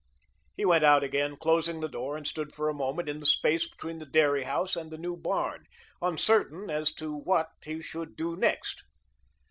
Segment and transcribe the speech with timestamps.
[0.57, 3.69] He went out again, closing the door, and stood for a moment in the space
[3.69, 5.67] between the dairy house and the new barn,
[6.01, 8.81] uncertain as to what he should do next.